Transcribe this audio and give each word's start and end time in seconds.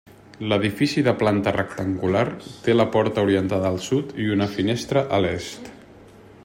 L'edifici 0.51 1.03
de 1.07 1.11
planta 1.19 1.53
rectangular, 1.57 2.23
té 2.67 2.75
la 2.77 2.87
porta 2.97 3.27
orientada 3.27 3.69
al 3.73 3.79
sud 3.89 4.19
i 4.25 4.31
una 4.37 4.49
finestra 4.57 5.05
a 5.19 5.21
l'est. 5.27 5.71